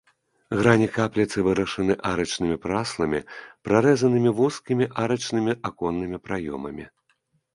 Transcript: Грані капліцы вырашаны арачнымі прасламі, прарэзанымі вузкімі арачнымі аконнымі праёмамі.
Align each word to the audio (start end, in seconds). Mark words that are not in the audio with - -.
Грані 0.59 0.85
капліцы 0.93 1.43
вырашаны 1.47 1.97
арачнымі 2.11 2.55
прасламі, 2.63 3.19
прарэзанымі 3.69 4.31
вузкімі 4.39 4.85
арачнымі 5.03 5.53
аконнымі 5.71 6.17
праёмамі. 6.29 6.85